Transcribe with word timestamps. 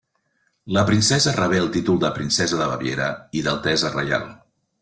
La 0.77 0.83
princesa 0.87 1.33
rebé 1.35 1.59
el 1.65 1.69
títol 1.77 2.01
de 2.05 2.11
princesa 2.17 2.61
de 2.65 2.71
Baviera 2.73 3.13
i 3.41 3.47
d'altesa 3.49 3.97
reial. 3.99 4.31